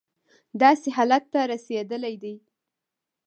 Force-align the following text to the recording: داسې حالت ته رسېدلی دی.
داسې 0.61 0.89
حالت 0.97 1.23
ته 1.33 1.39
رسېدلی 1.51 2.15
دی. 2.23 2.35